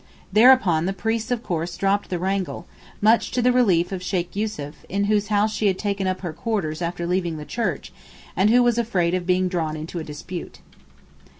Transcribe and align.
Thereupon 0.33 0.87
the 0.87 0.93
priests 0.97 1.29
of 1.29 1.43
course 1.43 1.77
dropped 1.77 2.09
the 2.09 2.17
wrangle, 2.17 2.65
much 3.01 3.29
to 3.33 3.39
the 3.43 3.51
relief 3.51 3.91
of 3.91 4.01
Sheykh 4.01 4.35
Yussuf, 4.35 4.83
in 4.89 5.03
whose 5.03 5.27
house 5.27 5.53
she 5.53 5.67
had 5.67 5.77
taken 5.77 6.07
up 6.07 6.21
her 6.21 6.33
quarters 6.33 6.81
after 6.81 7.05
leaving 7.05 7.37
the 7.37 7.45
church, 7.45 7.93
and 8.35 8.49
who 8.49 8.63
was 8.63 8.79
afraid 8.79 9.13
of 9.13 9.27
being 9.27 9.47
drawn 9.47 9.77
into 9.77 9.99
a 9.99 10.03
dispute. 10.03 10.57